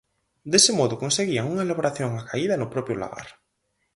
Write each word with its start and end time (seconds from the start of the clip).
Dese 0.51 0.71
modo 0.79 0.99
conseguían 1.03 1.49
unha 1.51 1.65
elaboración 1.67 2.11
acaída 2.15 2.55
no 2.57 2.71
propio 2.73 2.99
lagar. 3.01 3.27